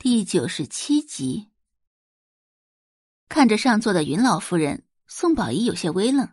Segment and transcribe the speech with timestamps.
[0.00, 1.48] 第九十七集，
[3.28, 6.28] 看着上座的云老夫人，宋宝仪有些微愣。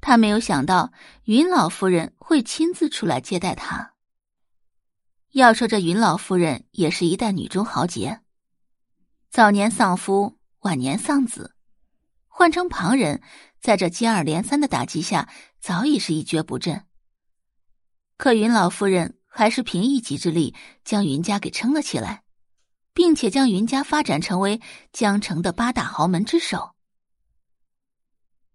[0.00, 0.92] 他没有想到
[1.22, 3.94] 云老夫人会亲自出来接待他。
[5.30, 8.22] 要说这云老夫人也是一代女中豪杰，
[9.30, 11.54] 早年丧夫，晚年丧子，
[12.26, 13.22] 换成旁人，
[13.60, 16.84] 在这接二连三的打击下，早已是一蹶不振。
[18.16, 22.23] 可云老夫人还是凭一己之力将云家给撑了起来。
[22.94, 24.60] 并且将云家发展成为
[24.92, 26.74] 江城的八大豪门之首。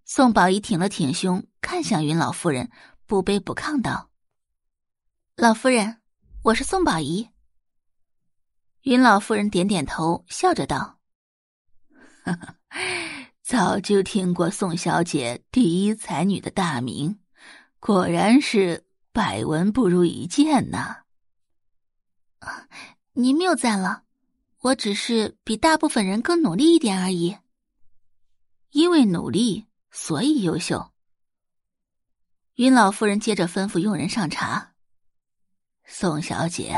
[0.05, 2.71] 宋宝仪挺了挺胸，看向云老夫人，
[3.05, 4.09] 不卑不亢道
[5.37, 6.01] ：“老夫人，
[6.43, 7.29] 我是宋宝仪。”
[8.83, 10.99] 云老夫人点点头，笑着道
[13.43, 17.19] ：“早就听过宋小姐第一才女的大名，
[17.79, 21.03] 果然是百闻不如一见呐。”，
[23.13, 24.05] 您谬赞了。
[24.59, 27.37] 我只是比大部分人更努力一点而已。
[28.71, 30.91] 因为努力，所以优秀。
[32.55, 34.75] 云老夫人接着吩咐佣人上茶。
[35.85, 36.77] 宋小姐，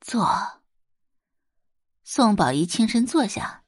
[0.00, 0.62] 坐。
[2.04, 3.64] 宋宝仪轻身坐下。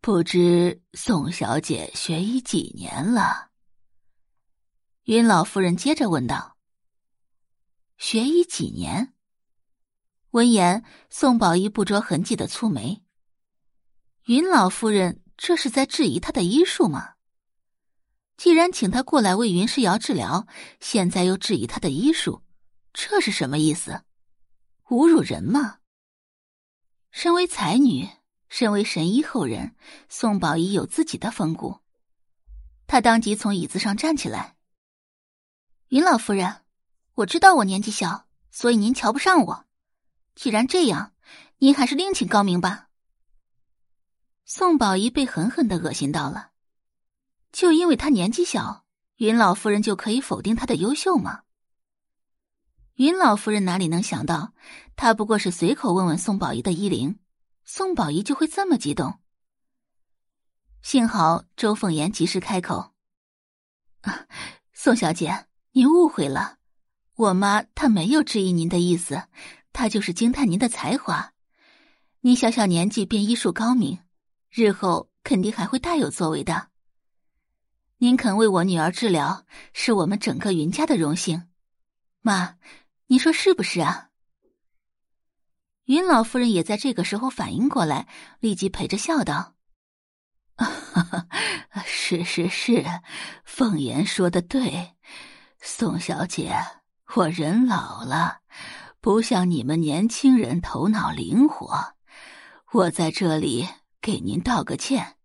[0.00, 3.50] 不知宋小姐学医几年了？
[5.04, 6.56] 云老夫人接着问道。
[7.98, 9.14] 学医几年？
[10.32, 13.02] 闻言，宋宝仪不着痕迹的蹙眉。
[14.26, 17.14] 云老夫人这是在质疑他的医术吗？
[18.36, 20.46] 既然请他过来为云诗瑶治疗，
[20.80, 22.42] 现在又质疑他的医术，
[22.92, 24.02] 这是什么意思？
[24.88, 25.78] 侮辱人吗？
[27.10, 28.06] 身为才女，
[28.50, 29.74] 身为神医后人，
[30.10, 31.78] 宋宝仪有自己的风骨。
[32.86, 34.56] 他当即从椅子上站起来。
[35.88, 36.64] 云老夫人，
[37.14, 39.67] 我知道我年纪小，所以您瞧不上我。
[40.38, 41.14] 既然这样，
[41.58, 42.90] 您还是另请高明吧。
[44.44, 46.52] 宋宝仪被狠狠的恶心到了，
[47.50, 48.84] 就因为他年纪小，
[49.16, 51.42] 云老夫人就可以否定他的优秀吗？
[52.94, 54.52] 云老夫人哪里能想到，
[54.94, 57.18] 她不过是随口问问宋宝仪的衣龄，
[57.64, 59.18] 宋宝仪就会这么激动。
[60.82, 62.92] 幸好周凤言及时开口
[64.02, 64.28] ：“啊，
[64.72, 66.58] 宋小姐，您误会了，
[67.16, 69.24] 我妈她没有质疑您的意思。”
[69.78, 71.34] 他就是惊叹您的才华，
[72.22, 74.00] 您小小年纪便医术高明，
[74.50, 76.70] 日后肯定还会大有作为的。
[77.98, 81.46] 您肯为我女儿治疗，是我们整个云家的荣幸。
[82.22, 82.56] 妈，
[83.06, 84.08] 你说是不是啊？
[85.84, 88.08] 云老夫人也在这个时候反应过来，
[88.40, 89.54] 立即陪着笑道
[91.86, 92.84] ：“是是是，
[93.44, 94.96] 凤言说的对，
[95.60, 96.52] 宋小姐，
[97.14, 98.40] 我人老了。”
[99.00, 101.94] 不像你们年轻人头脑灵活，
[102.72, 103.68] 我在这里
[104.00, 105.16] 给您道个歉，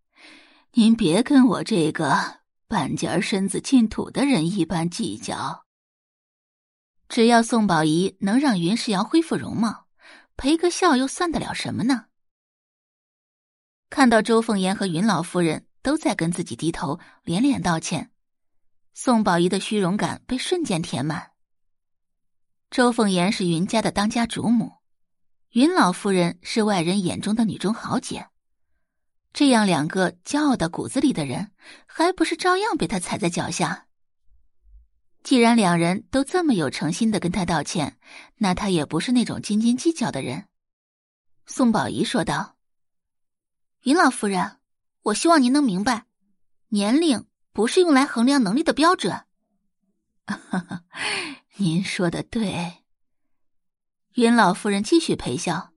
[0.72, 5.64] 您别跟我这个半截身子进土的人一般计较。
[7.08, 9.86] 只要宋宝仪能让云世瑶恢复容貌，
[10.36, 12.06] 赔个笑又算得了什么呢？
[13.90, 18.12] 看到周凤言和云老夫人都在跟自己低头，连连道歉，
[18.94, 21.33] 宋宝仪的虚荣感被瞬间填满。
[22.74, 24.72] 周凤言是云家的当家主母，
[25.50, 28.26] 云老夫人是外人眼中的女中豪杰，
[29.32, 31.52] 这样两个骄傲到骨子里的人，
[31.86, 33.86] 还不是照样被他踩在脚下？
[35.22, 37.96] 既然两人都这么有诚心的跟他道歉，
[38.38, 40.48] 那他也不是那种斤斤计较的人。
[41.46, 42.56] 宋宝仪说道
[43.86, 44.56] ：“云老夫人，
[45.02, 46.06] 我希望您能明白，
[46.70, 49.24] 年龄不是用来衡量能力的标准。
[51.56, 52.82] ”您说的对，
[54.14, 55.72] 云老夫人继续陪笑，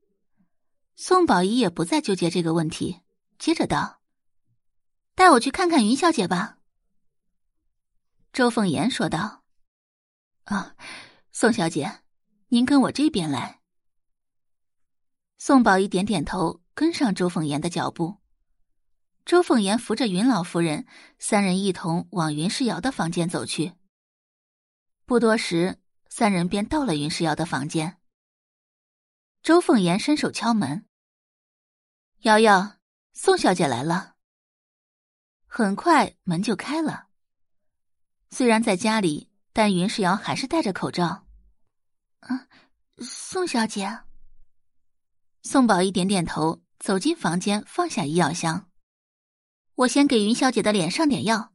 [0.96, 3.02] 宋宝仪也不再纠结这个问题，
[3.38, 4.02] 接着道
[5.14, 6.58] ：“带我去看看云小姐吧。”
[8.34, 9.44] 周凤言说道
[10.46, 10.76] ：“啊，
[11.32, 12.00] 宋小姐，
[12.48, 13.62] 您跟我这边来。”
[15.38, 18.18] 宋宝仪点点头，跟上周凤言的脚步。
[19.26, 20.88] 周凤言扶着云老夫人，
[21.20, 23.74] 三人一同往云世瑶的房间走去。
[25.08, 27.98] 不多时，三人便到了云世瑶的房间。
[29.42, 30.86] 周凤言伸手敲门
[32.24, 32.80] ：“瑶瑶，
[33.14, 34.16] 宋小姐来了。”
[35.48, 37.08] 很快门就开了。
[38.32, 41.26] 虽然在家里，但云世瑶还是戴着口罩。
[42.20, 42.50] 啊，
[42.98, 44.02] 宋小姐。
[45.42, 48.70] 宋宝一点点头，走进房间，放下医药箱
[49.76, 51.54] ：“我先给云小姐的脸上点药，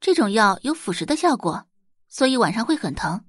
[0.00, 1.66] 这种药有腐蚀的效果。”
[2.14, 3.24] 所以晚上会很疼，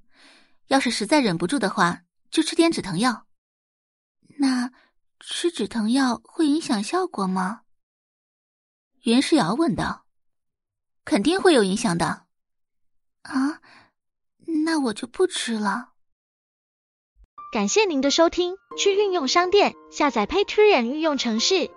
[0.68, 3.26] 要是实在忍不住的话，就吃点止疼药。
[4.38, 4.72] 那
[5.20, 7.62] 吃止疼药会影响效果吗？
[9.02, 10.06] 袁世瑶问道。
[11.04, 12.28] 肯定会有影响的。
[13.24, 13.60] 啊，
[14.66, 15.94] 那我就不吃了。
[17.52, 21.72] 感谢您的收听，去运用商店下载 Patreon 运用城市，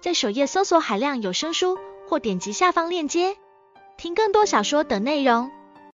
[0.00, 3.36] 在首页搜索海量有声书，或点击下方链接
[3.98, 5.50] 听更多小说等内容。